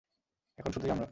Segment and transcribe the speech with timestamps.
[0.57, 0.99] এখন শুধুই আমরা।